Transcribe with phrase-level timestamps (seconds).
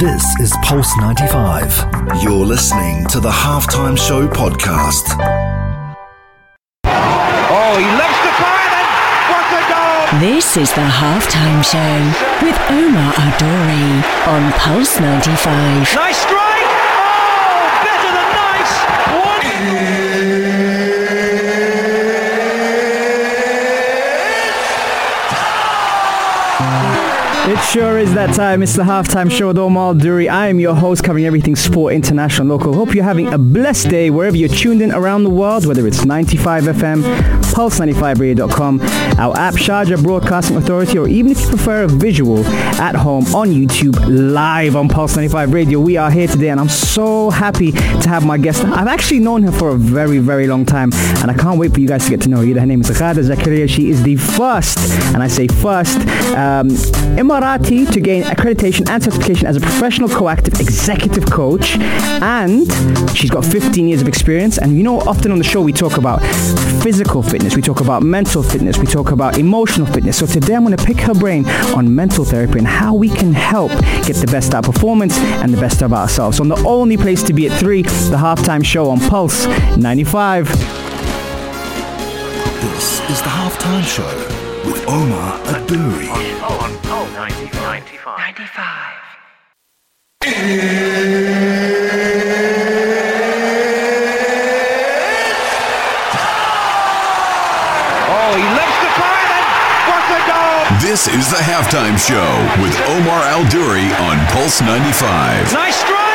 [0.00, 2.22] This is Pulse 95.
[2.22, 5.14] You're listening to the Halftime Show podcast.
[6.86, 8.88] Oh, he loves to fire then.
[9.28, 10.20] What a goal!
[10.20, 12.00] This is the halftime show
[12.40, 15.94] with Omar Al Duri on Pulse 95.
[15.94, 16.70] Nice strike.
[16.96, 18.72] Oh, better than nice.
[19.92, 19.99] One.
[27.50, 28.62] It sure is that time.
[28.62, 30.28] It's the halftime show with Omar Duri.
[30.28, 32.72] I am your host covering everything sport, international, local.
[32.72, 36.04] Hope you're having a blessed day wherever you're tuned in around the world, whether it's
[36.04, 37.02] 95 FM,
[37.50, 38.80] pulse95radio.com,
[39.18, 42.46] our app, Sharjah Broadcasting Authority, or even if you prefer a visual
[42.80, 45.80] at home on YouTube, live on Pulse 95 Radio.
[45.80, 48.64] We are here today and I'm so happy to have my guest.
[48.64, 51.80] I've actually known her for a very, very long time and I can't wait for
[51.80, 52.60] you guys to get to know her.
[52.60, 53.68] Her name is Ghada Zakaria.
[53.68, 54.78] She is the first,
[55.14, 55.98] and I say first,
[56.36, 56.70] um,
[57.40, 61.78] To gain accreditation and certification as a professional coactive executive coach.
[62.20, 62.70] And
[63.16, 64.58] she's got 15 years of experience.
[64.58, 66.20] And you know, often on the show we talk about
[66.82, 70.18] physical fitness, we talk about mental fitness, we talk about emotional fitness.
[70.18, 73.32] So today I'm going to pick her brain on mental therapy and how we can
[73.32, 73.70] help
[74.04, 76.40] get the best out of performance and the best of ourselves.
[76.40, 79.46] On the only place to be at 3, the halftime show on Pulse
[79.78, 80.46] 95.
[82.60, 86.08] This is the Halftime Show with Omar Aduri.
[86.42, 87.60] On Pulse 95.
[98.12, 98.44] Oh, he
[100.10, 100.78] a goal!
[100.80, 102.30] This is the halftime show
[102.62, 103.44] with Omar Al
[104.02, 105.52] on Pulse 95.
[105.52, 106.09] Nice strike.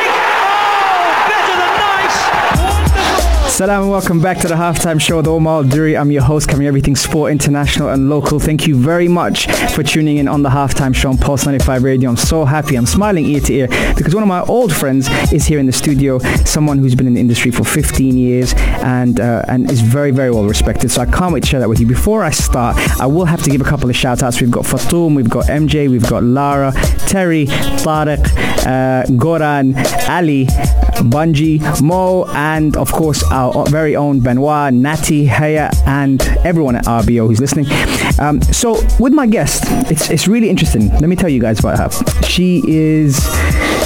[3.56, 5.96] Salam and welcome back to the halftime show with Omar Duri.
[5.96, 8.38] I'm your host covering everything sport, international and local.
[8.38, 12.10] Thank you very much for tuning in on the halftime show on Pulse 95 Radio.
[12.10, 12.76] I'm so happy.
[12.76, 15.72] I'm smiling ear to ear because one of my old friends is here in the
[15.72, 20.10] studio, someone who's been in the industry for 15 years and uh, and is very,
[20.10, 20.90] very well respected.
[20.90, 21.86] So I can't wait to share that with you.
[21.86, 24.38] Before I start, I will have to give a couple of shout outs.
[24.38, 26.72] We've got Fatoum, we've got MJ, we've got Lara,
[27.08, 28.22] Terry, Tariq,
[28.66, 29.74] uh, Goran,
[30.10, 30.44] Ali,
[31.08, 37.26] Bungie, Mo, and of course our very own Benoit, Natty, Haya, and everyone at RBO
[37.26, 37.66] who's listening.
[38.18, 40.88] Um, so with my guest, it's, it's really interesting.
[40.90, 42.22] Let me tell you guys about her.
[42.22, 43.16] She is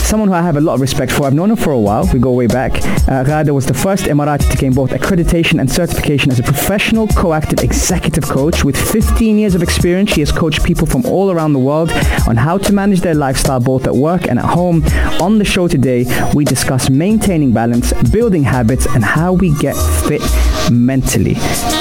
[0.04, 1.26] someone who I have a lot of respect for.
[1.26, 2.08] I've known her for a while.
[2.12, 2.72] We go way back.
[2.74, 7.08] Uh, Ghada was the first Emirati to gain both accreditation and certification as a professional
[7.08, 8.64] co-active executive coach.
[8.64, 11.90] With 15 years of experience, she has coached people from all around the world
[12.28, 14.84] on how to manage their lifestyle both at work and at home.
[15.20, 20.22] On the show today, we discuss maintaining balance, building habits, and how we get fit
[20.70, 21.34] mentally.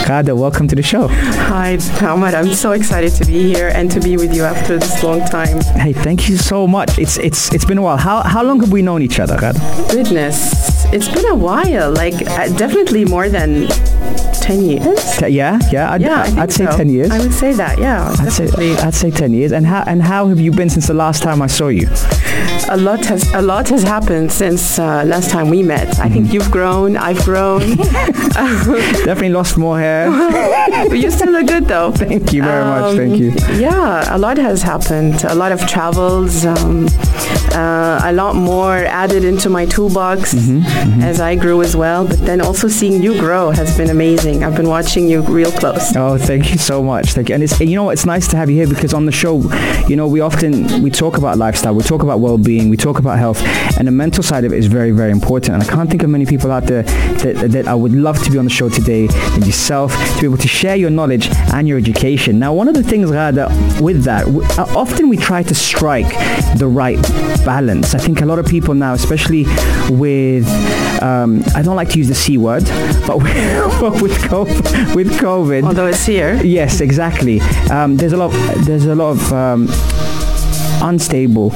[0.08, 1.08] Ghada, welcome to the show.
[1.08, 2.34] Hi, Ahmad.
[2.34, 5.60] I'm so excited to be here and to be with you after this long time.
[5.80, 6.98] Hey, thank you so much.
[6.98, 7.98] It's it's it's been a while.
[7.98, 9.38] How how long have we known each other?
[9.92, 11.92] Goodness, it's been a while.
[11.94, 13.68] Like uh, definitely more than
[14.42, 15.18] ten years.
[15.18, 15.92] Te- Yeah, yeah.
[15.94, 16.78] I'd, Yeah, I I'd say so.
[16.78, 17.12] 10 years.
[17.12, 17.78] I would say that.
[17.80, 18.76] Yeah, I'd say definitely.
[18.78, 19.52] I'd say 10 years.
[19.52, 21.88] And how and how have you been since the last time I saw you?
[22.72, 25.88] a lot has a lot has happened since uh, last time we met.
[25.88, 26.14] I Mm-hmm.
[26.14, 26.98] think you've grown.
[26.98, 27.62] I've grown.
[28.40, 30.10] Definitely lost more hair.
[30.90, 31.92] but you still look good though.
[31.92, 32.96] Thank you very much.
[32.96, 33.32] Thank Um, you.
[33.60, 35.24] Yeah, a lot has happened.
[35.26, 36.46] A lot of travels.
[36.46, 36.88] Um,
[37.52, 42.08] uh, a lot more added into my toolbox Mm-hmm, as I grew as well.
[42.08, 44.44] But then also seeing you grow has been amazing.
[44.44, 45.96] I've been watching you real close.
[45.96, 47.14] Oh, thank you so much.
[47.14, 47.36] Thank you.
[47.36, 49.42] And it's you know it's nice to have you here because on the show,
[49.88, 53.18] you know, we often we talk about lifestyle, we talk about well-being, we talk about
[53.18, 53.42] health,
[53.78, 55.56] and the mental side of it is very very important.
[55.56, 58.32] And I can't think of many people out there that, that I would love to
[58.32, 61.68] be on the show today than yourself to be able to share your knowledge and
[61.68, 62.40] your education.
[62.40, 66.10] Now, one of the things Ghada, with that, uh, often we try to strike
[66.58, 67.02] the right
[67.46, 67.96] balance.
[67.96, 69.46] I think a lot of people now, especially
[69.90, 70.46] with
[71.02, 72.66] um, I don't like to use the c word,
[73.08, 76.36] but with, with COVID, with COVID, Although it's here.
[76.44, 77.42] Yes, exactly.
[77.72, 78.32] Um, there's a lot.
[78.66, 79.68] There's a lot of um,
[80.82, 81.52] unstable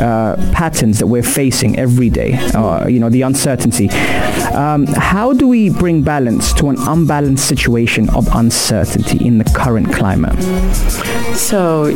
[0.00, 2.34] uh, patterns that we're facing every day.
[2.54, 3.88] Uh, you know, the uncertainty.
[4.56, 9.92] Um, how do we bring balance to an unbalanced situation of uncertainty in the current
[9.92, 10.34] climate?
[11.36, 11.88] So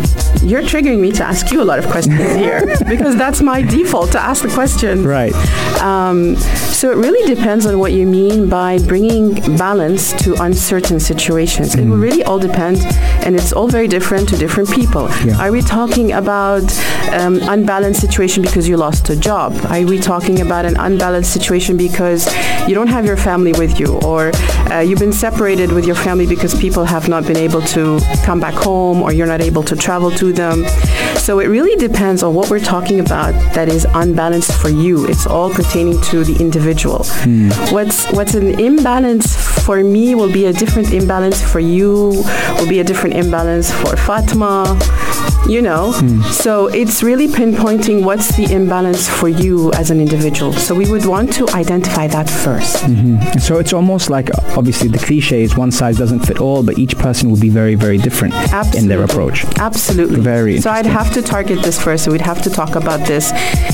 [0.42, 4.12] you're triggering me to ask you a lot of questions here because that's my default
[4.12, 5.04] to ask the question.
[5.04, 5.34] Right.
[5.80, 11.74] Um, so it really depends on what you mean by bringing balance to uncertain situations.
[11.74, 12.78] It will really all depend,
[13.24, 15.08] and it's all very different to different people.
[15.24, 15.40] Yeah.
[15.40, 16.64] Are we talking about
[17.12, 19.54] um, unbalanced situation because you lost a job?
[19.70, 22.26] Are we talking about an unbalanced situation because
[22.66, 24.30] you don't have your family with you, or
[24.70, 28.40] uh, you've been separated with your family because people have not been able to come
[28.40, 30.64] back home, or you're not able to travel to them.
[31.16, 35.06] So it really depends on what we're talking about that is unbalanced for you.
[35.06, 37.04] It's all pertaining to the individual.
[37.72, 42.24] What's what's an imbalance for me will be a different imbalance for you,
[42.58, 44.78] will be a different imbalance for Fatma,
[45.46, 45.92] you know.
[46.30, 50.52] So it's really pinpointing what's the imbalance for you as an individual.
[50.52, 55.42] So we would want to identify that 1st So it's almost like obviously the cliche
[55.42, 58.34] is one size doesn't fit all, but each person will be very, very different
[58.74, 59.44] in their approach.
[59.58, 60.20] Absolutely.
[60.20, 62.04] Very So I'd have to target this first.
[62.04, 63.32] So we'd have to talk about this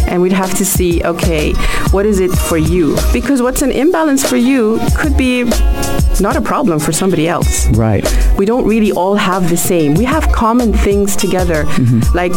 [0.09, 1.53] and we'd have to see, okay,
[1.91, 2.97] what is it for you?
[3.13, 5.45] Because what's an imbalance for you could be
[6.21, 7.69] not a problem for somebody else.
[7.77, 8.05] Right.
[8.39, 9.95] We don't really all have the same.
[9.95, 11.65] We have common things together,
[12.15, 12.33] like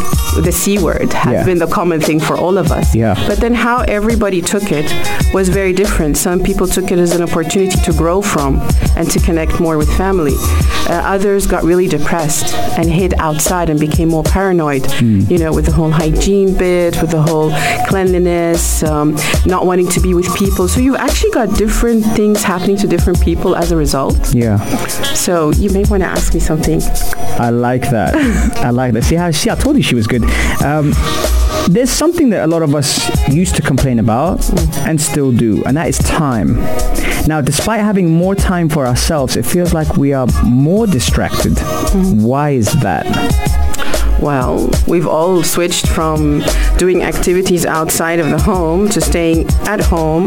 [0.48, 1.32] the C word has Mm-hmm.
[1.32, 1.46] Yeah.
[1.46, 2.96] been the common thing for all of us.
[2.96, 3.14] Yeah.
[3.28, 4.88] But then how everybody took it
[5.34, 6.18] was very different.
[6.20, 8.60] Some people took it as an opportunity to grow from
[8.98, 10.34] and to connect more with family.
[10.90, 15.22] Uh, others got really depressed and hid outside and became more paranoid, Hmm.
[15.30, 17.52] you know, with the whole hygiene bit, with the whole
[17.88, 20.68] cleanliness, um, not wanting to be with people.
[20.68, 24.34] So you actually got different things happening to different people as a result.
[24.34, 24.58] Yeah.
[25.14, 26.82] So you may want to ask me something.
[27.40, 28.14] I like that.
[28.58, 29.04] I like that.
[29.06, 30.24] See how see I told you she was good.
[30.64, 30.92] Um,
[31.70, 34.50] there's something that a lot of us used to complain about
[34.88, 36.56] and still do, and that is time.
[37.28, 41.58] Now, despite having more time for ourselves, it feels like we are more distracted.
[41.94, 43.49] Why is that?
[44.22, 46.44] Well, we've all switched from
[46.78, 50.26] doing activities outside of the home to staying at home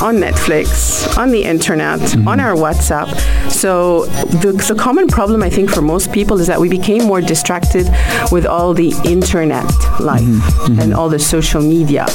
[0.00, 2.28] on Netflix, on the internet, mm-hmm.
[2.28, 3.08] on our WhatsApp.
[3.50, 7.20] So the, the common problem I think for most people is that we became more
[7.20, 7.88] distracted
[8.30, 9.64] with all the internet
[10.00, 10.38] life mm-hmm.
[10.38, 10.80] Mm-hmm.
[10.80, 12.06] and all the social media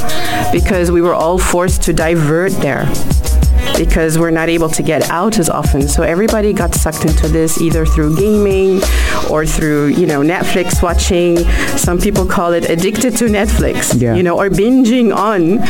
[0.52, 2.86] because we were all forced to divert there
[3.76, 5.88] because we're not able to get out as often.
[5.88, 8.80] So everybody got sucked into this either through gaming
[9.30, 11.38] or through, you know, Netflix watching.
[11.76, 14.14] Some people call it addicted to Netflix, Yeah.
[14.14, 15.60] you know, or binging on,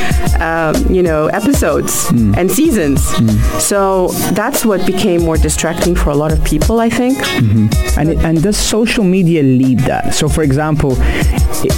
[0.41, 2.37] um, you know, episodes mm.
[2.37, 3.01] and seasons.
[3.13, 3.61] Mm.
[3.61, 7.19] So that's what became more distracting for a lot of people, I think.
[7.19, 7.99] Mm-hmm.
[7.99, 10.15] And it, and does social media lead that?
[10.15, 10.97] So, for example,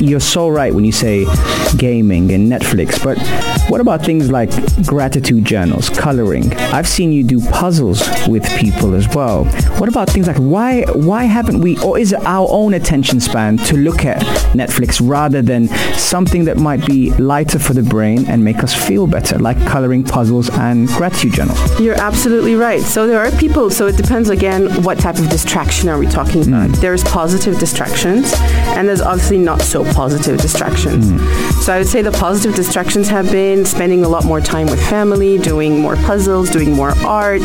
[0.01, 1.27] you're so right when you say
[1.77, 3.19] gaming and Netflix, but
[3.71, 4.51] what about things like
[4.87, 6.53] gratitude journals, coloring?
[6.79, 9.45] I've seen you do puzzles with people as well.
[9.81, 13.57] What about things like why why haven't we, or is it our own attention span
[13.69, 14.21] to look at
[14.55, 15.67] Netflix rather than
[16.13, 20.05] something that might be lighter for the brain and make us feel better, like coloring
[20.05, 21.59] puzzles and gratitude journals?
[21.81, 22.83] You're absolutely right.
[22.83, 26.45] So there are people, so it depends again what type of distraction are we talking
[26.45, 26.55] hmm.
[26.55, 26.81] about.
[26.81, 28.33] There's positive distractions
[28.77, 31.11] and there's obviously not so positive distractions.
[31.11, 31.61] Hmm.
[31.63, 34.81] So I would say the positive distractions have been spending a lot more time with
[34.89, 37.43] family, doing more puzzles, doing more art,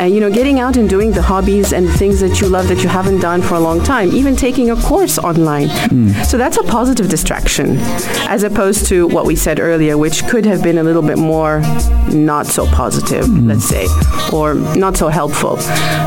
[0.00, 2.82] and you know, getting out and doing the hobbies and things that you love that
[2.82, 5.68] you haven't done for a long time, even taking a course online.
[5.68, 6.24] Mm.
[6.24, 7.76] So that's a positive distraction
[8.28, 11.60] as opposed to what we said earlier, which could have been a little bit more
[12.12, 13.48] not so positive, mm.
[13.48, 13.86] let's say,
[14.32, 15.56] or not so helpful.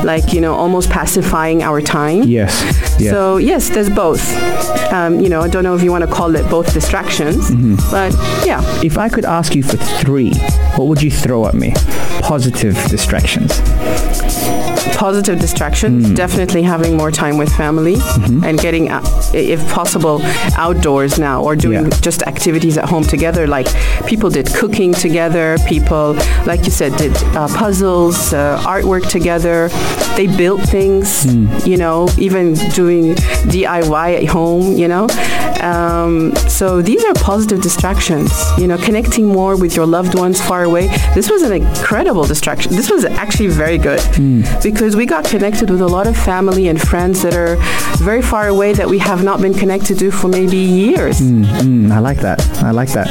[0.03, 2.23] Like, you know, almost pacifying our time.
[2.23, 2.63] Yes.
[2.99, 3.11] yes.
[3.11, 4.21] So yes, there's both.
[4.91, 7.75] Um, you know, I don't know if you want to call it both distractions, mm-hmm.
[7.91, 8.13] but
[8.45, 8.61] yeah.
[8.83, 10.33] If I could ask you for three,
[10.75, 11.66] what would you throw at me?
[12.21, 13.51] Positive distractions.
[14.95, 17.95] Positive distractions definitely having more time with family
[18.45, 19.01] and getting uh,
[19.33, 20.19] if possible
[20.57, 21.99] outdoors now or doing Yeah.
[22.01, 23.47] just activities at home together.
[23.47, 23.67] Like
[24.05, 26.13] people did cooking together people
[26.45, 29.69] like you said did uh, puzzles uh, artwork together.
[30.15, 31.25] They built things
[31.67, 33.15] you know even doing
[33.53, 35.07] DIY at home you know?
[35.61, 40.63] Um, so these are positive distractions you know connecting more with your loved ones far
[40.63, 40.87] away.
[41.15, 42.75] This was an incredible distraction.
[42.75, 43.99] This was actually very good
[44.77, 47.55] because we got connected with a lot of family and friends that are
[47.97, 51.97] very far away that we have not been connected to for maybe years Mm, I
[51.99, 52.39] like that.
[52.63, 53.07] I like that.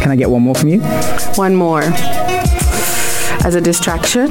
[0.00, 0.80] Can I get one more from you?
[1.34, 1.82] one more
[3.46, 4.28] as a distraction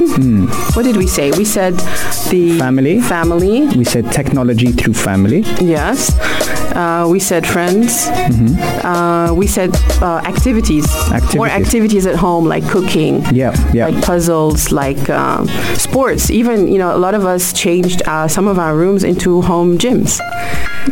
[0.74, 1.74] what did we say we said
[2.30, 3.00] the Family.
[3.00, 5.40] family We said technology through family.
[5.60, 6.12] yes
[6.78, 8.06] uh, we said friends
[8.84, 9.70] uh, we said
[10.00, 10.86] uh, activities
[11.34, 11.66] more Activities.
[11.66, 13.88] activities at home like cooking Yeah, yeah.
[13.88, 16.30] like puzzles, like um, sports.
[16.30, 19.78] Even you know, a lot of us changed uh, some of our rooms into home
[19.78, 20.20] gyms.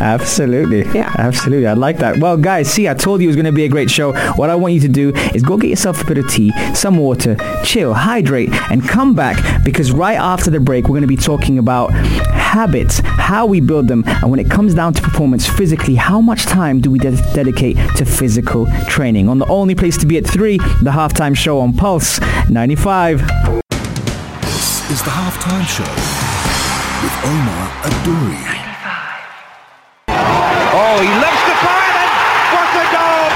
[0.00, 0.84] Absolutely.
[0.94, 1.12] Yeah.
[1.18, 1.66] Absolutely.
[1.66, 2.18] I like that.
[2.18, 4.12] Well, guys, see, I told you it was going to be a great show.
[4.34, 6.96] What I want you to do is go get yourself a bit of tea, some
[6.98, 11.16] water, chill, hydrate, and come back because right after the break, we're going to be
[11.16, 15.94] talking about habits, how we build them, and when it comes down to performance physically,
[15.94, 19.28] how much time do we de- dedicate to physical training?
[19.28, 23.20] On the only place to be at 3, the halftime show on Pulse 95.
[24.42, 25.82] This is the halftime show
[27.02, 28.52] with Omar Adouri.
[30.78, 32.10] Oh, he loves to fire then.
[32.54, 33.35] What a goal!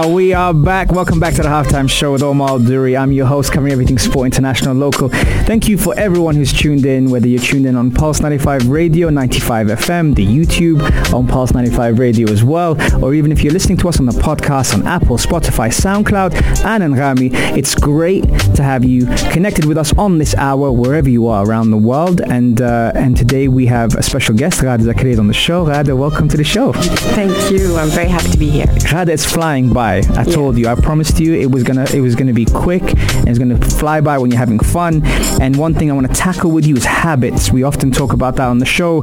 [0.00, 0.90] We are back.
[0.90, 2.96] Welcome back to the halftime show with Omar Duri.
[2.96, 5.10] I'm your host, covering everything sport, international, local.
[5.10, 9.10] Thank you for everyone who's tuned in, whether you're tuned in on Pulse 95 Radio,
[9.10, 10.80] 95 FM, the YouTube
[11.12, 14.12] on Pulse 95 Radio as well, or even if you're listening to us on the
[14.12, 16.34] podcast on Apple, Spotify, SoundCloud,
[16.64, 17.30] and Anghami.
[17.54, 21.70] It's great to have you connected with us on this hour, wherever you are around
[21.70, 22.22] the world.
[22.22, 25.66] And uh, and today we have a special guest, Ghada Zakaria, on the show.
[25.66, 26.72] Ghada, welcome to the show.
[26.72, 27.76] Thank you.
[27.76, 28.66] I'm very happy to be here.
[28.66, 29.81] Ghada, it's flying by.
[29.82, 33.28] I told you, I promised you it was gonna it was gonna be quick and
[33.28, 35.04] it's gonna fly by when you're having fun.
[35.40, 37.50] And one thing I want to tackle with you is habits.
[37.50, 39.00] We often talk about that on the show.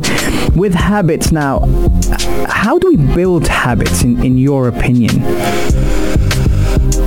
[0.56, 1.60] With habits now,
[2.48, 5.22] how do we build habits in, in your opinion?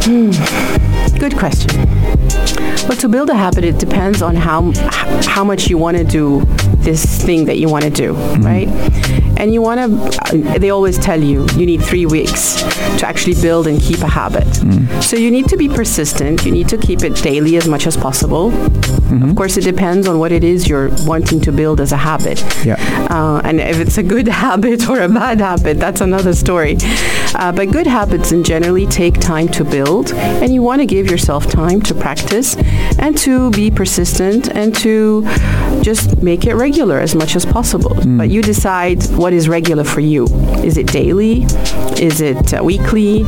[0.04, 0.30] Hmm.
[1.18, 1.91] Good question.
[2.88, 4.72] Well, to build a habit, it depends on how
[5.26, 6.44] how much you want to do
[6.78, 8.12] this thing that you want to do,
[8.42, 8.68] right?
[9.38, 10.58] And you want to.
[10.58, 12.62] They always tell you you need three weeks
[12.98, 14.46] to actually build and keep a habit.
[15.02, 16.44] So you need to be persistent.
[16.44, 18.52] You need to keep it daily as much as possible.
[19.12, 22.42] Of course, it depends on what it is you're wanting to build as a habit.
[22.64, 22.76] Yeah.
[23.10, 26.76] Uh, and if it's a good habit or a bad habit, that's another story.
[27.34, 31.10] Uh, but good habits in generally take time to build, and you want to give
[31.10, 32.56] yourself time to practice
[32.98, 35.22] and to be persistent and to
[35.82, 37.96] just make it regular as much as possible.
[38.04, 40.26] But you decide what is regular for you.
[40.62, 41.42] Is it daily?
[42.00, 43.24] Is it uh, weekly?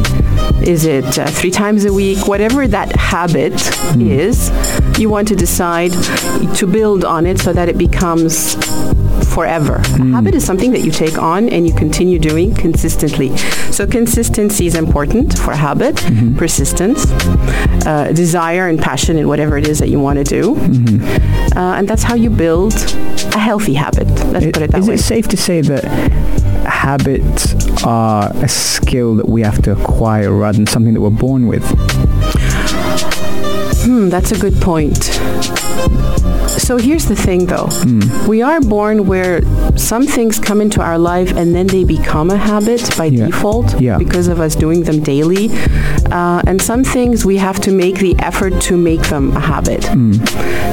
[0.63, 2.27] Is it uh, three times a week?
[2.27, 3.55] Whatever that habit
[4.01, 4.51] is,
[4.99, 5.93] you want to decide
[6.57, 8.57] to build on it so that it becomes
[9.35, 9.76] forever.
[9.76, 13.37] A habit is something that you take on and you continue doing consistently.
[13.73, 15.97] So consistency is important for habit,
[16.37, 17.05] persistence,
[17.87, 20.55] uh, desire and passion in whatever it is that you want to do.
[21.57, 22.75] Uh, and that's how you build
[23.35, 24.09] a healthy habit.
[24.33, 24.95] Let's put it that Is way.
[24.95, 25.85] it safe to say that
[26.64, 31.47] habits are a skill that we have to acquire rather than something that we're born
[31.47, 31.64] with?
[33.85, 35.11] Hmm, that's a good point.
[36.58, 37.68] So here's the thing though.
[38.28, 39.42] We are born where
[39.76, 43.26] some things come into our life and then they become a habit by Yeah.
[43.26, 43.99] default Yeah.
[43.99, 45.50] because of us doing them daily.
[46.14, 49.83] Uh, and some things we have to make the effort to make them a habit.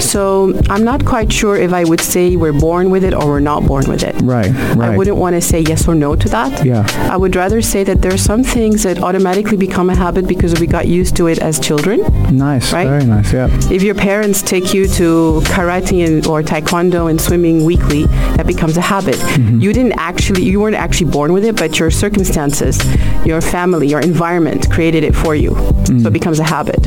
[0.02, 3.40] So I'm not quite sure if I would say we're born with it or we're
[3.40, 4.16] not born with it.
[4.22, 4.92] Right, right.
[4.92, 6.66] I wouldn't want to say yes or no to that.
[6.66, 6.86] Yeah.
[7.12, 10.60] I would rather say that there are some things that automatically become a habit because
[10.60, 12.02] we got used to it as children.
[12.36, 12.88] Nice, Right?
[12.88, 13.48] very nice, yeah.
[13.72, 18.06] If your parents take you to karate and, or taekwondo and swimming weekly,
[18.38, 19.18] that becomes a habit.
[19.38, 22.80] You didn't actually, you weren't actually born with it, but your circumstances,
[23.26, 25.56] your family, your environment created it for you.
[25.86, 26.86] So it becomes a habit.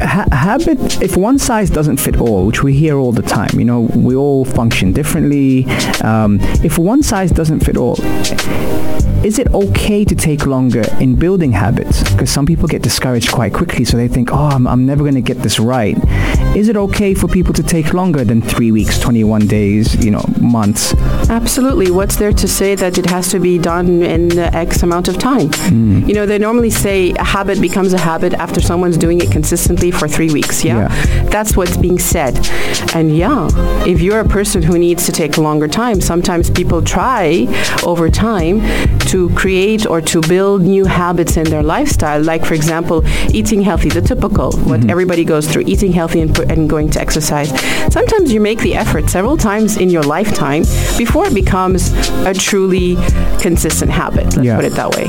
[0.00, 3.64] ha- habit, if one size doesn't fit all, which we hear all the time, you
[3.64, 5.66] know, we all function differently.
[6.02, 7.96] Um, if one size doesn't fit all,
[9.24, 12.02] is it okay to take longer in building habits?
[12.10, 15.14] Because some people get discouraged quite quickly, so they think, oh, I'm, I'm never going
[15.14, 15.96] to get this right.
[16.56, 20.24] Is it okay for people to take longer than three weeks, 21 days, you know,
[20.40, 20.92] months?
[21.30, 21.90] Absolutely.
[21.92, 25.50] What's there to say that it has to be done in X amount of time?
[26.08, 30.06] You know, they normally say habit becomes a habit after someone's doing it consistently for
[30.06, 30.62] three weeks.
[30.62, 30.80] Yeah?
[30.82, 31.24] Yeah.
[31.30, 32.34] That's what's being said.
[32.94, 33.48] And yeah,
[33.86, 37.46] if you're a person who needs to take longer time, sometimes people try
[37.82, 38.60] over time
[39.12, 42.22] to create or to build new habits in their lifestyle.
[42.22, 44.90] Like, for example, eating healthy, the typical, what mm-hmm.
[44.90, 47.48] everybody goes through, eating healthy and, and going to exercise.
[47.90, 50.64] Sometimes you make the effort several times in your lifetime
[50.98, 51.92] before it becomes
[52.26, 52.96] a truly
[53.40, 54.24] consistent habit.
[54.36, 54.56] Let's Yeah.
[54.56, 55.06] put it that way.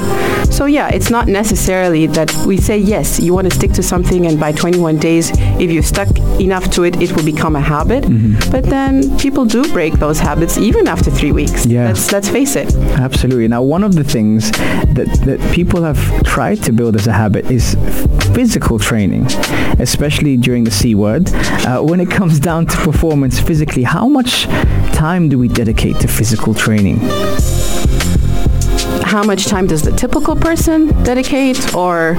[0.52, 4.26] So yeah, it's not necessarily that we say yes, you want to stick to something,
[4.26, 8.04] and by 21 days, if you stuck enough to it, it will become a habit.
[8.04, 8.52] Mm-hmm.
[8.52, 11.66] But then people do break those habits even after three weeks.
[11.66, 11.88] Yeah.
[11.88, 12.74] Let's let's face it.
[12.76, 13.48] Absolutely.
[13.48, 17.50] Now, one of the things that, that people have tried to build as a habit
[17.52, 17.76] is
[18.34, 19.26] physical training,
[19.80, 21.30] especially during the C word.
[21.34, 24.46] Uh, when it comes down to performance physically, how much
[24.94, 27.00] time do we dedicate to physical training?
[29.14, 32.18] How much time does the typical person dedicate or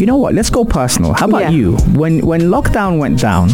[0.00, 0.32] You know what?
[0.34, 1.12] Let's go personal.
[1.12, 1.50] How about Yeah.
[1.58, 1.76] you?
[2.00, 3.46] When when lockdown went down,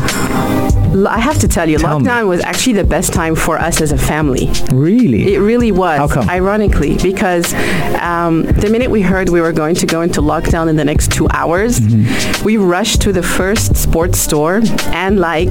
[0.94, 2.06] I have to tell you, Tell me.
[2.06, 4.48] lockdown was actually the best time for us as a family.
[4.72, 5.34] really?
[5.34, 5.98] It really was.
[5.98, 6.28] How come?
[6.30, 7.52] Ironically, because
[8.00, 11.10] um, the minute we heard we were going to go into lockdown in the next
[11.12, 12.44] two hours, Mm-hmm.
[12.44, 14.60] we rushed to the first sports store
[14.92, 15.50] and like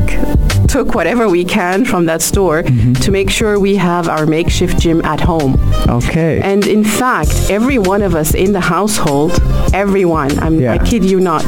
[0.67, 2.93] took whatever we can from that store Mm-hmm.
[2.93, 5.55] to make sure we have our makeshift gym at home.
[5.89, 6.39] okay.
[6.41, 9.31] And in fact, every one of us in the household,
[9.73, 10.73] everyone, I'm, Yeah.
[10.73, 11.43] I kid you not,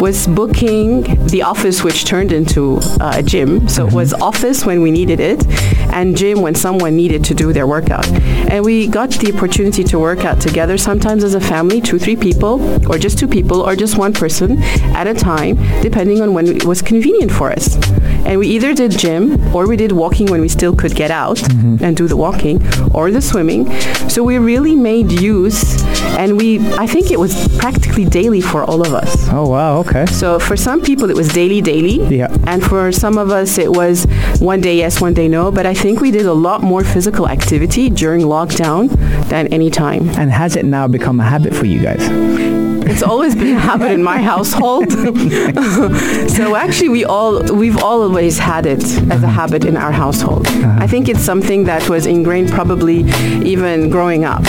[0.00, 3.68] was booking the office, which turned into uh, a gym.
[3.68, 5.46] So it was office when we needed it,
[5.92, 8.06] and gym when someone needed to do their workout.
[8.50, 12.16] And we got the opportunity to work out together, sometimes as a family, two, three
[12.16, 14.62] people, or just two people, or just one person
[14.94, 17.76] at a time, depending on when it was convenient for us.
[18.24, 21.38] And we either did gym or we did walking when we still could get out
[21.38, 21.84] mm-hmm.
[21.84, 22.62] and do the walking
[22.94, 23.70] or the swimming.
[24.08, 25.82] So we really made use
[26.16, 29.28] and we I think it was practically daily for all of us.
[29.30, 29.78] oh wow.
[29.78, 30.06] Okay.
[30.06, 31.98] So for some people it was daily daily.
[32.16, 32.34] Yeah.
[32.46, 34.06] And for some of us it was
[34.40, 37.28] one day yes, one day no, but I think we did a lot more physical
[37.28, 38.88] activity during lockdown
[39.28, 40.08] than any time.
[40.10, 42.65] And has it now become a habit for you guys?
[42.88, 44.90] It's always been a habit in my household.
[46.36, 50.46] so actually, we all we've always had it as a habit in our household.
[50.84, 53.00] I think it's something that was ingrained probably
[53.44, 54.44] even growing up.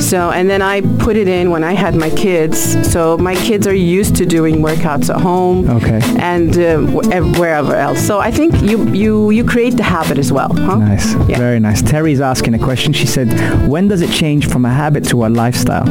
[0.00, 2.58] So and then I put it in when I had my kids.
[2.92, 6.00] So my kids are used to doing workouts at home Okay.
[6.18, 8.00] and uh, wh- wherever else.
[8.06, 10.52] So I think you you you create the habit as well.
[10.54, 10.76] Huh?
[10.78, 11.14] Nice.
[11.28, 11.38] Yeah.
[11.38, 11.82] Very nice.
[11.82, 12.92] Terry's asking a question.
[12.92, 13.28] She said,
[13.68, 15.86] "When does it change from a habit to a lifestyle?"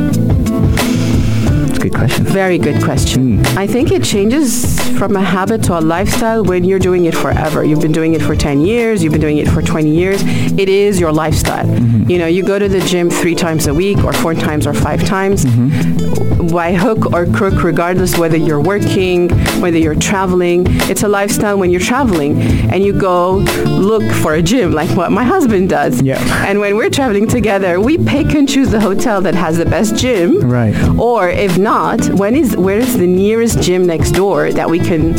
[1.83, 2.23] Good question.
[2.23, 3.43] Very good question.
[3.43, 3.57] Hmm.
[3.57, 7.65] I think it changes from a habit to a lifestyle when you're doing it forever.
[7.65, 10.21] You've been doing it for 10 years, you've been doing it for 20 years.
[10.57, 11.65] It is your lifestyle.
[11.65, 12.09] Mm-hmm.
[12.09, 14.73] You know, you go to the gym three times a week or four times or
[14.73, 16.32] five times mm-hmm.
[16.51, 19.29] By hook or crook, regardless whether you're working,
[19.62, 20.65] whether you're traveling.
[20.89, 25.12] It's a lifestyle when you're traveling and you go look for a gym like what
[25.12, 26.01] my husband does.
[26.01, 26.19] Yeah.
[26.47, 29.95] And when we're traveling together, we pick and choose the hotel that has the best
[29.95, 30.39] gym.
[30.39, 30.75] Right.
[31.00, 35.13] Or if not, when is where is the nearest gym next door that we can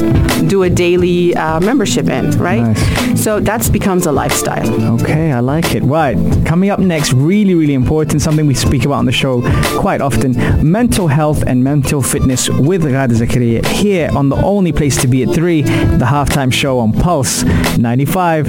[0.49, 2.63] do a daily uh, membership in, right?
[2.63, 3.23] Nice.
[3.23, 4.69] So that becomes a lifestyle.
[5.01, 5.83] Okay, I like it.
[5.83, 6.17] Right.
[6.45, 9.43] Coming up next, really, really important, something we speak about on the show
[9.79, 15.01] quite often mental health and mental fitness with Ghada Zakaria here on the only place
[15.01, 17.45] to be at 3, the halftime show on Pulse
[17.79, 18.47] 95.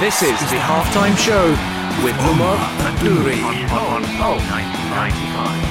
[0.00, 1.50] This is the halftime show
[2.02, 2.56] with Umar
[2.90, 5.62] Adouri on, on Pulse 95.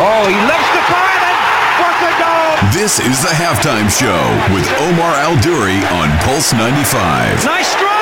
[0.00, 1.36] Oh, he loves the fire then!
[1.76, 2.72] What a goal!
[2.72, 7.44] This is the halftime show with Omar Al Duri on Pulse 95.
[7.44, 7.97] Nice strike!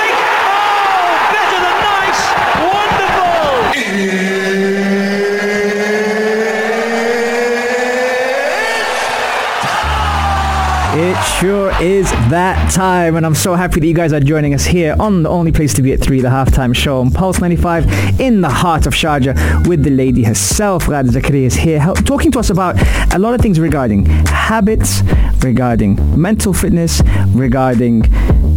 [10.98, 14.64] It sure is that time, and I'm so happy that you guys are joining us
[14.64, 18.18] here on the only place to be at 3, the halftime show on Pulse 95
[18.18, 20.84] in the heart of Sharjah with the lady herself.
[20.84, 22.76] Ghada Zakaria is here help, talking to us about
[23.14, 25.02] a lot of things regarding habits,
[25.44, 27.02] regarding mental fitness,
[27.34, 28.06] regarding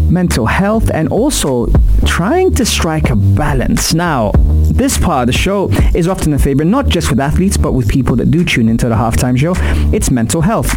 [0.09, 1.67] mental health, and also
[2.05, 3.93] trying to strike a balance.
[3.93, 7.73] Now, this part of the show is often a favorite, not just with athletes, but
[7.73, 9.53] with people that do tune into the halftime show.
[9.93, 10.71] It's mental health.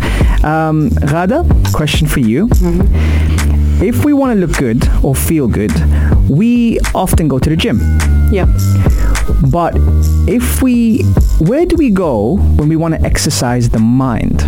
[0.44, 2.48] Um, Ghada, question for you.
[3.84, 5.72] If we want to look good or feel good,
[6.28, 7.80] we often go to the gym.
[8.30, 8.46] Yeah.
[9.50, 9.74] But
[10.28, 11.02] if we,
[11.40, 14.40] where do we go when we want to exercise the mind?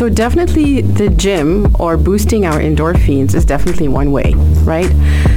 [0.00, 4.32] So definitely the gym or boosting our endorphins is definitely one way,
[4.64, 4.90] right?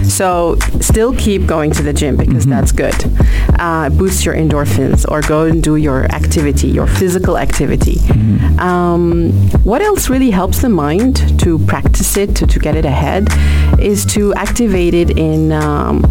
[0.05, 2.95] So still keep going to the gym because that's good.
[3.59, 7.99] Uh, boost your endorphins or go and do your activity, your physical activity.
[8.57, 9.33] Um,
[9.65, 13.27] what else really helps the mind to practice it, to, to get it ahead,
[13.81, 16.05] is to activate it in um,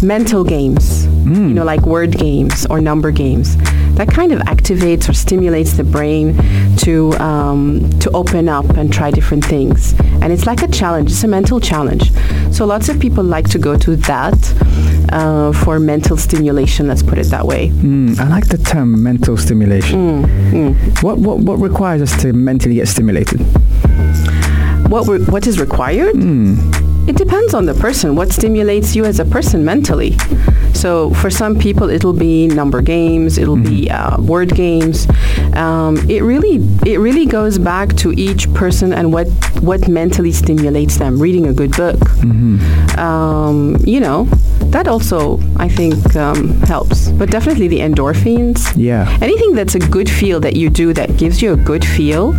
[0.00, 3.56] mental games, you know, like word games or number games.
[3.96, 6.36] That kind of activates or stimulates the brain
[6.78, 9.94] to um, to open up and try different things.
[10.22, 11.10] And it's like a challenge.
[11.10, 12.12] It's a mental challenge.
[12.52, 14.38] So lots of people like to go to that
[15.12, 16.88] uh, for mental stimulation.
[16.88, 17.68] Let's put it that way.
[17.70, 20.22] Mm, I like the term mental stimulation.
[21.02, 23.40] What, what, what requires us to mentally get stimulated?
[24.90, 26.14] What what is required?
[27.06, 28.16] It depends on the person.
[28.16, 30.16] What stimulates you as a person mentally?
[30.74, 35.06] So for some people, it'll be number games, it'll be uh, word games.
[35.54, 39.26] Um, it really, it really goes back to each person and what
[39.62, 41.18] what mentally stimulates them.
[41.18, 41.98] Reading a good book,
[42.98, 44.24] um, you know,
[44.70, 47.08] that also I think um, helps.
[47.08, 48.70] But definitely the endorphins.
[48.76, 49.08] Yeah.
[49.22, 52.34] Anything that's a good feel that you do that gives you a good feel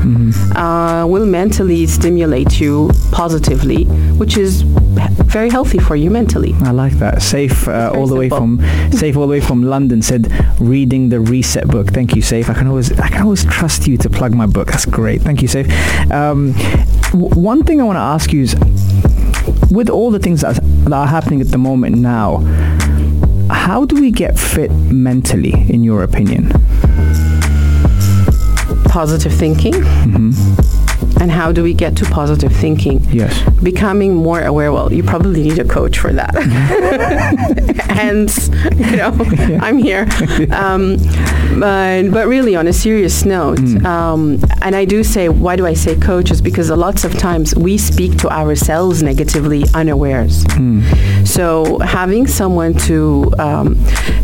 [0.56, 3.86] uh, will mentally stimulate you positively,
[4.20, 6.54] which is very healthy for you mentally.
[6.62, 7.22] I like that.
[7.22, 8.60] Safe uh, all the way from
[8.92, 10.28] Safe all the way from London said
[10.60, 11.88] reading the Reset book.
[11.92, 12.50] Thank you, Safe.
[12.50, 14.68] I can always I can always trust you to plug my book.
[14.72, 15.22] That's great.
[15.22, 15.68] Thank you, Safe.
[16.12, 16.54] Um,
[17.12, 18.56] w- one thing I want to ask you is,
[19.72, 22.38] with all the things that, that are happening at the moment now,
[23.50, 26.52] how do we get fit mentally, in your opinion?
[28.86, 29.74] Positive thinking.
[31.20, 33.04] And how do we get to positive thinking?
[33.10, 33.34] Yes.
[33.62, 34.72] Becoming more aware.
[34.72, 36.36] Well, you probably need a coach for that.
[37.90, 38.30] and,
[38.80, 39.16] you know,
[39.66, 40.08] I'm here.
[40.52, 40.98] Um,
[41.60, 45.74] but, but really, on a serious note, um, and I do say, why do I
[45.74, 46.42] say coaches?
[46.42, 50.46] Because lots of times we speak to ourselves negatively unawares.
[51.26, 53.76] So having someone to um,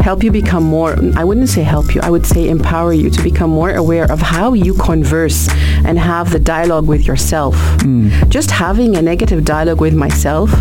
[0.01, 3.23] help you become more, I wouldn't say help you, I would say empower you to
[3.23, 5.47] become more aware of how you converse
[5.86, 7.55] and have the dialogue with yourself.
[7.79, 8.29] Mm.
[8.29, 10.51] Just having a negative dialogue with myself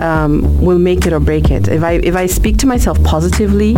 [0.00, 1.68] um, will make it or break it.
[1.68, 3.76] If I if I speak to myself positively,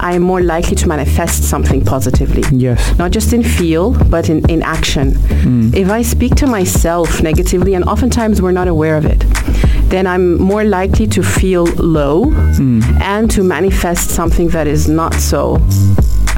[0.00, 2.96] I am more likely to manifest something positively Yes.
[2.98, 5.74] not just in feel but in, in action mm.
[5.74, 9.24] if i speak to myself negatively and oftentimes we're not aware of it
[9.90, 12.82] then i'm more likely to feel low mm.
[13.00, 15.58] and to manifest something that is not so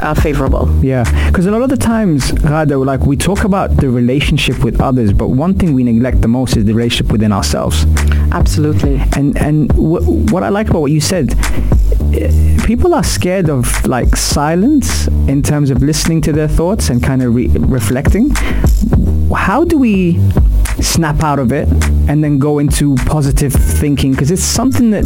[0.01, 3.89] uh, favorable Yeah, because a lot of the times, Ghada, like we talk about the
[3.91, 7.85] relationship with others, but one thing we neglect the most is the relationship within ourselves.
[8.33, 11.35] absolutely And and wh- what I like about what you said,
[12.15, 12.31] eh,
[12.65, 17.23] people are scared of like silence in terms of listening to their thoughts and kind
[17.23, 18.31] of re- reflecting.
[19.35, 20.19] How do we
[20.81, 21.69] snap out of it
[22.09, 24.11] and then go into positive thinking?
[24.13, 25.05] Because it's something that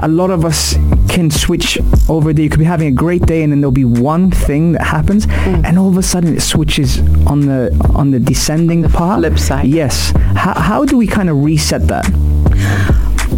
[0.00, 0.74] a lot of us
[1.08, 1.78] can switch
[2.08, 2.42] over there.
[2.42, 5.26] You could be having a great day and then there'll be one thing that happens
[5.26, 5.64] mm.
[5.64, 9.20] and all of a sudden it switches on the on the descending part.
[9.20, 9.66] flip side.
[9.66, 10.12] Yes.
[10.34, 12.92] How, how do we kind of reset that?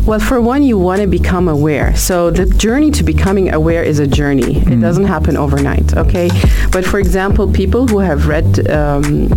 [0.09, 1.95] Well, for one, you want to become aware.
[1.95, 4.57] So the journey to becoming aware is a journey.
[4.57, 6.31] It doesn't happen overnight, okay?
[6.73, 9.31] But for example, people who have read um,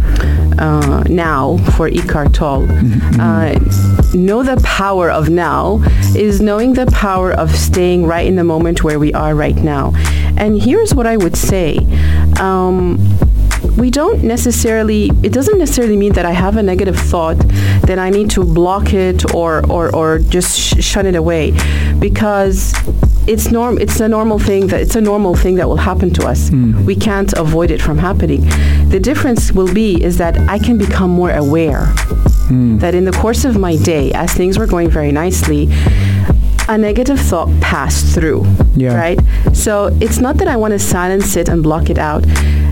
[0.58, 2.70] uh, Now for Eckhart Tolle
[3.20, 3.60] uh,
[4.14, 5.84] know the power of now
[6.16, 9.92] is knowing the power of staying right in the moment where we are right now.
[10.38, 11.80] And here's what I would say.
[12.40, 12.98] Um,
[13.78, 17.38] we don't necessarily it doesn't necessarily mean that i have a negative thought
[17.88, 21.52] that i need to block it or or, or just sh- shut it away.
[22.00, 22.74] Because
[23.28, 26.28] it's norm it's a normal thing that it's a normal thing that will happen to
[26.28, 26.50] us.
[26.50, 26.86] Hmm.
[26.86, 28.42] We can't avoid it from happening.
[28.90, 31.86] The difference will be is that i can become more aware
[32.50, 32.78] hmm.
[32.80, 35.70] that in the course of my day as things were going very nicely
[36.68, 38.96] a negative thought passed through Yeah.
[38.96, 39.20] right?
[39.54, 42.24] So it's not that i want to silence it and block it out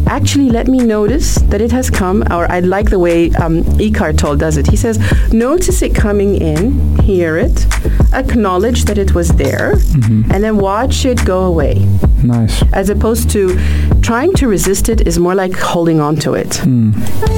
[0.09, 4.17] actually let me notice that it has come or i like the way um, eckhart
[4.17, 4.65] tolle does it.
[4.67, 4.97] He says
[5.31, 7.67] notice it coming in hear it
[8.13, 10.31] acknowledge that it was there mm-hmm.
[10.31, 11.85] and then watch it go away
[12.23, 12.63] Nice.
[12.73, 13.57] as opposed to
[14.01, 16.91] trying to resist it is more like holding on to it hmm.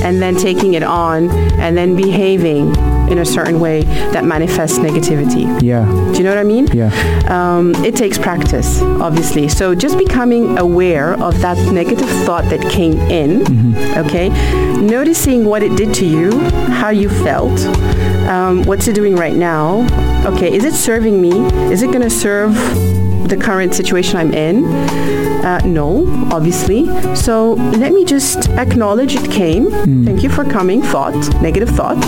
[0.04, 1.30] and then taking it on
[1.60, 2.76] and then behaving
[3.12, 5.86] in a certain way that manifests negativity Yeah.
[6.12, 6.90] do you know what i mean Yeah.
[7.28, 9.48] um, it takes practice, obviously.
[9.50, 14.06] So just becoming aware of that negative thought that came in, mm-hmm.
[14.06, 14.30] okay?
[14.80, 16.40] Noticing what it did to you,
[16.80, 17.60] how you felt,
[18.32, 19.86] um, what's it doing right now?
[20.26, 21.32] Okay, is it serving me?
[21.72, 22.54] Is it going to serve
[23.28, 24.66] the current situation I'm in?
[25.44, 26.86] Uh, no, obviously.
[27.16, 29.70] So let me just acknowledge it came.
[30.06, 32.02] Thank you for coming, thought, negative thought.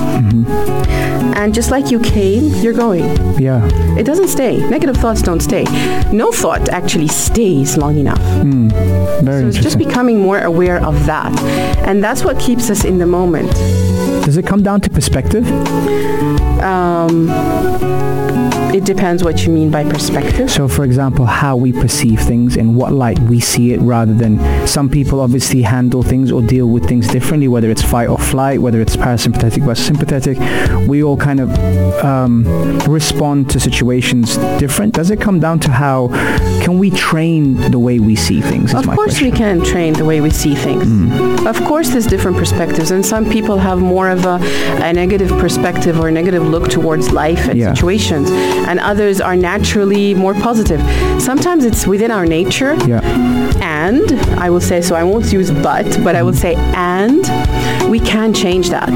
[1.36, 3.03] And just like you came, you're going.
[3.41, 3.67] Yeah.
[3.97, 4.57] It doesn't stay.
[4.69, 5.63] Negative thoughts don't stay.
[6.12, 8.21] No thought actually stays long enough.
[9.23, 11.38] Very So it's just becoming more aware of that.
[11.88, 13.51] And that's what keeps us in the moment.
[14.25, 15.45] Does it come down to perspective?
[16.62, 17.29] Um,
[18.73, 20.49] it depends what you mean by perspective.
[20.49, 24.39] So, for example, how we perceive things, in what light we see it, rather than
[24.65, 28.59] some people obviously handle things or deal with things differently, whether it's fight or flight,
[28.62, 30.39] whether it's parasympathetic versus sympathetic.
[30.88, 31.51] We all kind of
[32.03, 32.45] um,
[32.88, 34.95] respond to situations different.
[34.95, 36.07] Does it come down to how
[36.63, 38.73] can we train the way we see things?
[38.73, 39.31] Of course, question.
[39.31, 40.83] we can train the way we see things.
[41.45, 44.38] Of course, there's different perspectives, and some people have more a,
[44.89, 47.73] a negative perspective or a negative look towards life and Yeah.
[47.73, 48.30] situations,
[48.69, 50.82] and others are naturally more positive.
[51.21, 53.02] Sometimes it's within our nature, Yeah.
[53.62, 54.06] and
[54.39, 54.95] I will say so.
[54.95, 57.21] I won't use but, but I will say and
[57.89, 58.89] we can change that.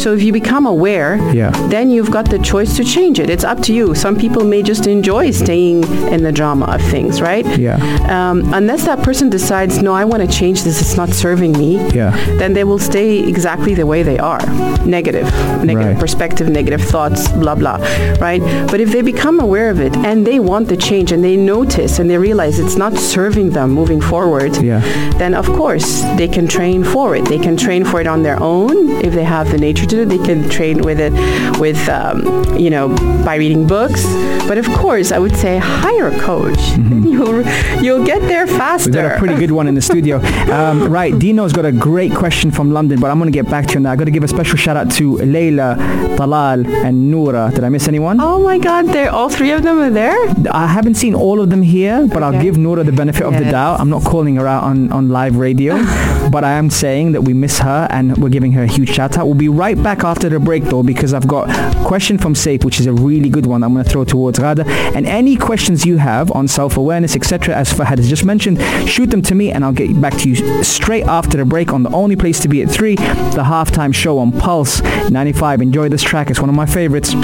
[0.00, 1.50] So if you become aware, Yeah.
[1.68, 3.28] then you've got the choice to change it.
[3.28, 3.94] It's up to you.
[3.94, 5.84] Some people may just enjoy staying
[6.14, 7.46] in the drama of things, right?
[7.58, 7.76] Yeah.
[8.08, 10.80] Um, unless that person decides, no, I want to change this.
[10.80, 11.70] It's not serving me.
[11.94, 12.16] Yeah.
[12.38, 14.40] Then they will stay exactly the way they are.
[14.86, 15.26] Negative,
[15.62, 15.98] negative Right.
[15.98, 17.78] perspective, negative thoughts, blah blah,
[18.20, 18.40] right?
[18.70, 21.98] But if they become aware of it and they want the change and they notice
[21.98, 24.80] and they realize it's not serving them moving forward, Yeah.
[25.18, 27.24] then of course they can train for it.
[27.26, 28.74] They can train for it on their own
[29.06, 30.04] if they have the nature do.
[30.04, 31.12] They can train with it,
[31.58, 32.22] with um,
[32.56, 32.88] you know,
[33.24, 34.04] by reading books.
[34.48, 36.58] But of course, I would say hire a coach.
[37.10, 37.42] You'll
[37.82, 38.90] you'll get there faster.
[38.90, 38.96] Mm-hmm.
[38.98, 40.18] We've got a pretty good one in the studio.
[40.50, 43.66] Um, right, Dino's got a great question from London, but I'm going to get back
[43.66, 43.92] to you on that.
[43.92, 45.76] i got to give a special shout out to Leila,
[46.16, 47.50] Talal, and Noura.
[47.54, 48.20] Did I miss anyone?
[48.20, 48.86] Oh my God!
[48.86, 50.16] They're all three of them are there.
[50.50, 53.50] I haven't seen all of them here, but I'll give Noura the benefit of the
[53.50, 53.80] doubt.
[53.80, 55.74] I'm not calling her out on, on live radio,
[56.30, 59.18] but I am saying that we miss her and we're giving her a huge shout
[59.18, 59.26] out.
[59.26, 62.64] We'll be right back after the break though, because I've got a question from Safe,
[62.64, 64.66] which is a really good one I'm going to throw towards Ghada.
[64.94, 69.22] And any questions you have on self-awareness, etc., as Fahad has just mentioned, shoot them
[69.22, 72.16] to me and I'll get back to you straight after the break on the only
[72.16, 75.62] place to be at 3, the halftime show on Pulse 95.
[75.62, 76.30] Enjoy this track.
[76.30, 77.14] It's one of my favorites.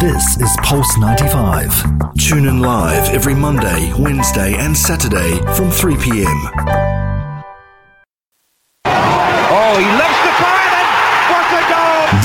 [0.00, 2.14] This is Pulse 95.
[2.18, 6.83] Tune in live every Monday, Wednesday, and Saturday from 3 p.m.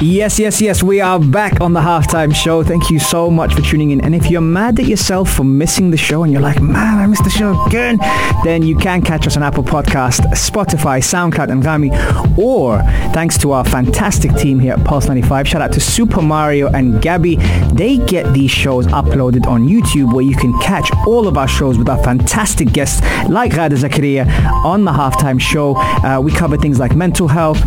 [0.00, 0.80] Yes, yes, yes.
[0.80, 2.62] We are back on the halftime show.
[2.62, 4.00] Thank you so much for tuning in.
[4.00, 7.06] And if you're mad at yourself for missing the show and you're like, man, I
[7.08, 7.98] missed the show again,
[8.44, 12.38] then you can catch us on Apple Podcast, Spotify, SoundCloud, and Anghami.
[12.38, 12.78] Or
[13.12, 17.02] thanks to our fantastic team here at Pulse 95, shout out to Super Mario and
[17.02, 17.34] Gabby.
[17.72, 21.76] They get these shows uploaded on YouTube where you can catch all of our shows
[21.76, 24.28] with our fantastic guests like Ghada Zakaria
[24.64, 25.74] on the halftime show.
[25.76, 27.60] Uh, we cover things like mental health,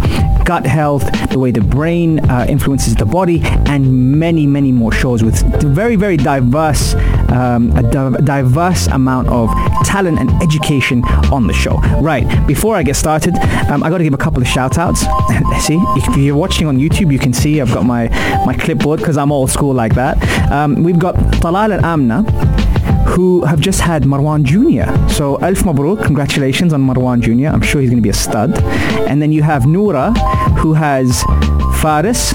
[0.46, 5.24] gut health, the way the brain uh, influences the body, and many, many more shows
[5.24, 6.96] with very, very diverse,
[7.30, 9.50] um, a di- diverse amount of
[9.86, 11.78] talent and education on the show.
[12.02, 13.36] Right, before I get started,
[13.70, 15.02] um, I got to give a couple of shout outs.
[15.66, 18.08] see, if you're watching on YouTube, you can see I've got my,
[18.46, 20.52] my clipboard because I'm old school like that.
[20.52, 22.24] Um, we've got Talal and Amna
[23.12, 24.88] who have just had Marwan Jr.
[25.14, 27.54] So Alf Mabruk, congratulations on Marwan Jr.
[27.54, 28.58] I'm sure he's going to be a stud.
[29.10, 30.14] And then you have Noura,
[30.60, 31.24] who has
[31.82, 32.34] Faris,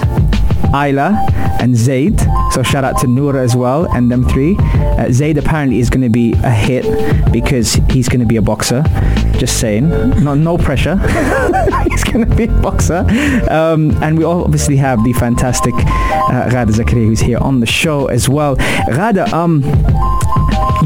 [0.75, 1.17] Ayla,
[1.61, 2.21] and Zaid.
[2.51, 4.57] So shout out to Noura as well, and them three.
[4.59, 6.85] Uh, Zaid apparently is going to be a hit
[7.33, 8.83] because he's going to be a boxer.
[9.39, 10.97] Just saying, no, no pressure.
[11.89, 13.07] he's going to be a boxer.
[13.49, 18.07] Um, and we obviously have the fantastic uh, Ghada Zakaria who's here on the show
[18.07, 18.57] as well.
[18.57, 19.63] Ghada, um,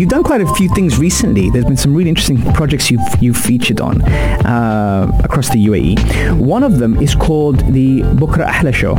[0.00, 1.50] You've done quite a few things recently.
[1.50, 6.38] There's been some really interesting projects you've you've featured on uh, across the UAE.
[6.38, 8.94] One of them is called the Bukra Ahla Show.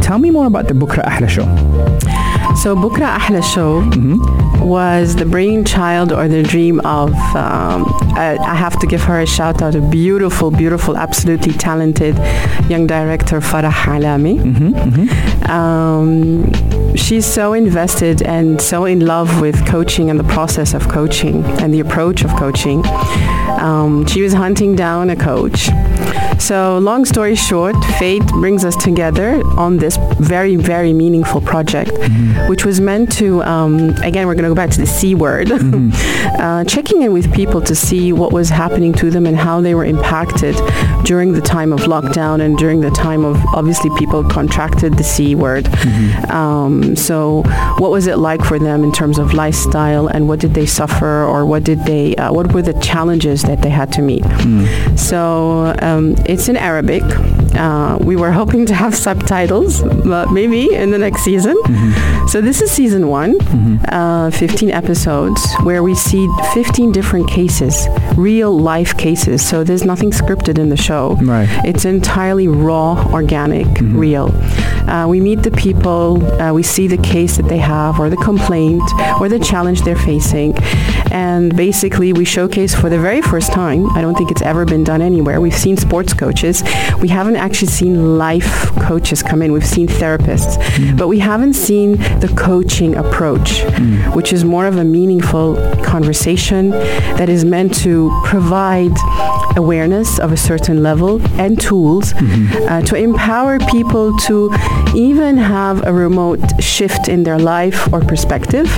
[0.00, 1.46] Tell me more about the Bukra Ahla Show.
[2.54, 3.82] So Bukra Ahla Show
[4.64, 7.84] was the brainchild or the dream of, um,
[8.16, 12.16] I, I have to give her a shout out, a beautiful, beautiful, absolutely talented
[12.68, 14.38] young director, Farah Alami.
[15.48, 16.52] Um,
[16.94, 21.72] she's so invested and so in love with coaching and the process of coaching and
[21.74, 22.84] the approach of coaching.
[23.58, 25.68] Um, she was hunting down a coach.
[26.38, 31.90] So long story short, fate brings us together on this very, very meaningful project,
[32.48, 35.50] which was meant to, um, again, we're going to go back to the C word,
[36.38, 39.74] uh, checking in with people to see what was happening to them and how they
[39.74, 40.54] were impacted
[41.04, 45.34] during the time of lockdown and during the time of, obviously, people contracted the C
[45.34, 45.66] word.
[46.30, 47.42] Um, so
[47.78, 51.24] what was it like for them in terms of lifestyle and what did they suffer
[51.24, 54.24] or what did they, uh, what were the challenges that they had to meet?
[54.98, 57.02] So um, it's in Arabic.
[57.58, 61.56] Uh, we were hoping to have subtitles, but maybe in the next season.
[62.28, 63.40] So this is season one,
[63.88, 69.46] uh, 15 episodes, where we see 15 different cases, real life cases.
[69.46, 71.16] So there's nothing scripted in the show.
[71.20, 71.48] Right.
[71.64, 74.30] It's entirely raw, organic, real.
[74.88, 78.16] Uh, we meet the people, uh, we see the case that they have, or the
[78.16, 78.82] complaint,
[79.20, 80.56] or the challenge they're facing,
[81.10, 83.86] and basically we showcase for the very first time.
[83.90, 85.40] I don't think it's ever been done anywhere.
[85.40, 86.62] We've seen sports coaches,
[87.00, 89.52] we haven't actually seen life coaches come in.
[89.52, 90.54] We've seen therapists,
[90.98, 91.92] but we haven't seen
[92.24, 93.62] the coaching approach,
[94.14, 96.70] which is more of a meaningful conversation
[97.18, 98.92] that is meant to provide
[99.56, 104.52] awareness of a certain level and tools uh, to empower people to
[104.94, 108.68] even have a remote shift in their life or perspective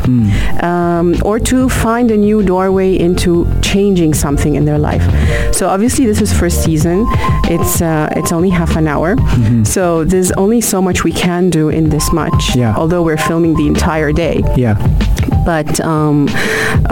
[0.62, 5.04] um, or to find a new doorway into changing something in their life.
[5.54, 7.04] So obviously this is first season.
[7.54, 9.10] It's uh, it's only half an hour
[9.76, 12.74] so there's only so much we can do in this much Yeah.
[12.80, 14.74] although we're filming the entire day Yeah.
[15.52, 16.16] but um,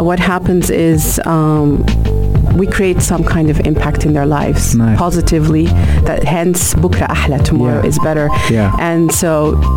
[0.09, 1.01] what happens is
[1.37, 1.85] um,
[2.61, 4.99] we create some kind of impact in their lives Nice.
[5.07, 5.67] positively
[6.09, 7.91] that hence bukra ahla tomorrow Yeah.
[7.91, 8.27] is better
[8.59, 8.91] Yeah.
[8.91, 9.31] and so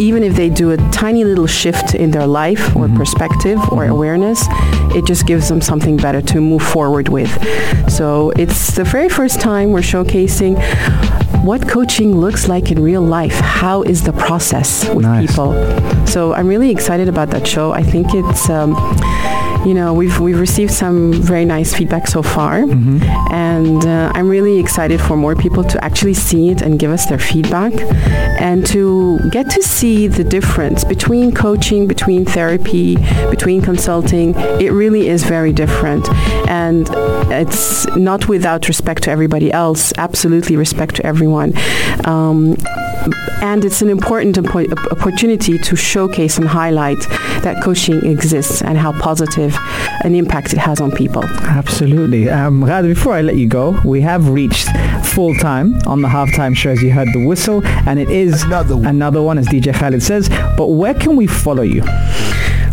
[0.07, 2.97] even if they do a tiny little shift in their life or Mm-hmm.
[3.01, 4.39] perspective or awareness
[4.97, 7.31] it just gives them something better to move forward with
[7.97, 8.05] so
[8.43, 10.53] it's the very first time we're showcasing
[11.43, 15.27] what coaching looks like in real life how is the process with Nice.
[15.31, 15.53] people
[16.05, 17.71] so I'm really excited about that show.
[17.71, 18.73] I think it's, um,
[19.65, 22.57] you know, we've we've received some very nice feedback so far,
[23.31, 27.05] and uh, I'm really excited for more people to actually see it and give us
[27.05, 27.73] their feedback,
[28.41, 32.97] and to get to see the difference between coaching, between therapy,
[33.29, 34.33] between consulting.
[34.59, 36.09] It really is very different,
[36.49, 36.89] and
[37.31, 39.93] it's not without respect to everybody else.
[39.97, 41.53] Absolutely respect to everyone.
[42.05, 42.57] Um,
[43.41, 46.99] and it's an important oppo- opportunity to showcase and highlight
[47.43, 49.55] that coaching exists and how positive
[50.03, 51.23] an impact it has on people.
[51.41, 52.29] Absolutely.
[52.29, 54.67] Um, Ghada, before I let you go, we have reached
[55.05, 58.75] full time on the halftime show as you heard the whistle, and it is Another
[58.77, 58.85] one.
[58.85, 60.29] another one, as DJ Khaled says.
[60.57, 61.83] But where can we follow you?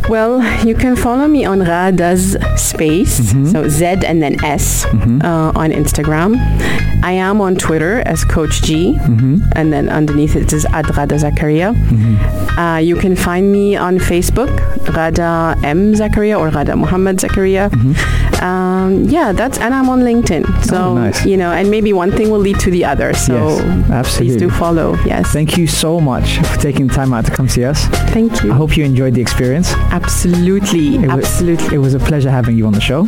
[0.09, 5.71] Well, you can follow me on Ghada's Space, so Z and then S uh, on
[5.71, 6.37] Instagram.
[7.03, 8.97] I am on Twitter as Coach G,
[9.55, 11.75] and then underneath it is at Ghada Zakaria.
[12.59, 14.49] Uh, you can find me on Facebook,
[14.87, 17.69] Ghada M Zakaria or Ghada Muhammad Zakaria.
[18.43, 20.45] Um, yeah, that's and I'm on LinkedIn.
[20.65, 21.27] So Oh, nice.
[21.27, 23.13] you know, and maybe one thing will lead to the other.
[23.13, 24.39] So Yes, please absolutely.
[24.39, 24.95] do follow.
[25.05, 27.85] Yes, Thank you so much for taking the time out to come see us.
[28.15, 28.53] thank you.
[28.53, 29.73] I hope you enjoyed the experience.
[30.03, 31.75] Absolutely, It absolutely.
[31.75, 33.03] It was a pleasure having you on the show.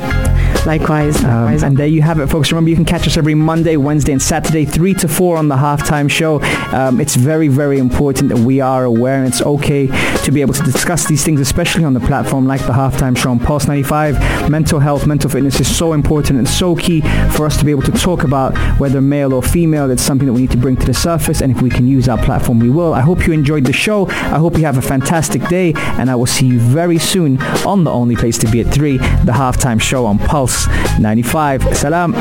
[0.66, 2.50] Likewise, Um, and there you have it, folks.
[2.50, 5.57] Remember, you can catch us every Monday, Wednesday, and Saturday, 3 to 4 on the
[5.57, 6.42] halftime show.
[6.72, 9.87] Um, it's very, very important that we are aware, and it's okay
[10.24, 13.31] to be able to discuss these things, especially on the platform like the halftime show
[13.31, 14.50] on Pulse 95.
[14.50, 17.00] Mental health, mental fitness is so important and so key
[17.31, 18.50] for us to be able to talk about
[18.81, 19.90] whether male or female.
[19.90, 22.09] It's something that we need to bring to the surface, and if we can use
[22.09, 22.92] our platform, we will.
[22.92, 24.09] I hope you enjoyed the show.
[24.09, 27.38] I hope you have a fantastic day, and I will see you very very soon
[27.66, 30.66] on the only place to be at 3, the halftime show on Pulse
[30.98, 31.76] 95.
[31.76, 32.12] Salam.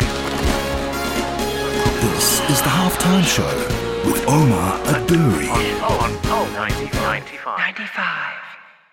[2.02, 3.48] This is the halftime show
[4.06, 5.48] with Omar Al Duri.
[5.48, 7.24] On, on, on, 95.
[7.58, 8.29] 95.